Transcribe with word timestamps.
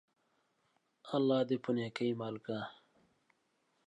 الله 1.15 1.39
دي 1.49 1.57
په 1.63 1.69
نيکۍ 1.77 2.11
مل 2.19 2.35
که! 2.45 2.57